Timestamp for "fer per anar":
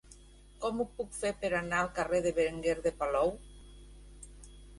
1.17-1.81